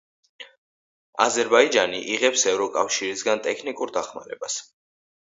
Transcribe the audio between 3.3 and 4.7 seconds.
ტექნიკურ დახმარებას.